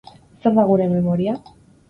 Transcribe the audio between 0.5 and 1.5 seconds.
da gure memoria?